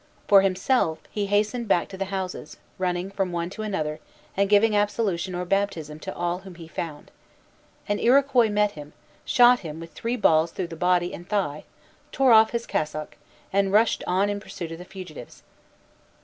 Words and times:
For 0.27 0.41
himself, 0.41 0.97
he 1.11 1.27
hastened 1.27 1.67
back 1.67 1.87
to 1.89 1.95
the 1.97 2.05
houses, 2.05 2.57
running 2.79 3.11
from 3.11 3.31
one 3.31 3.51
to 3.51 3.61
another, 3.61 3.99
and 4.35 4.49
giving 4.49 4.75
absolution 4.75 5.35
or 5.35 5.45
baptism 5.45 5.99
to 5.99 6.15
all 6.15 6.39
whom 6.39 6.55
he 6.55 6.67
found. 6.67 7.11
An 7.87 7.99
Iroquois 7.99 8.49
met 8.49 8.71
him, 8.71 8.93
shot 9.25 9.59
him 9.59 9.79
with 9.79 9.93
three 9.93 10.15
balls 10.15 10.51
through 10.51 10.69
the 10.69 10.75
body 10.75 11.13
and 11.13 11.29
thigh, 11.29 11.65
tore 12.11 12.31
off 12.33 12.49
his 12.49 12.65
cassock, 12.65 13.15
and 13.53 13.71
rushed 13.71 14.03
on 14.07 14.27
in 14.27 14.39
pursuit 14.39 14.71
of 14.71 14.79
the 14.79 14.85
fugitives. 14.85 15.43